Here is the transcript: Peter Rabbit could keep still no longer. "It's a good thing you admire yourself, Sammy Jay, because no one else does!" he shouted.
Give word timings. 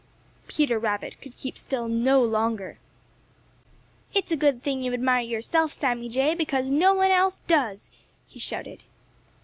Peter 0.47 0.79
Rabbit 0.79 1.21
could 1.21 1.35
keep 1.35 1.59
still 1.59 1.87
no 1.87 2.23
longer. 2.23 2.79
"It's 4.15 4.31
a 4.31 4.35
good 4.35 4.63
thing 4.63 4.81
you 4.81 4.93
admire 4.95 5.21
yourself, 5.21 5.71
Sammy 5.73 6.09
Jay, 6.09 6.33
because 6.33 6.71
no 6.71 6.95
one 6.95 7.11
else 7.11 7.41
does!" 7.45 7.91
he 8.27 8.39
shouted. 8.39 8.85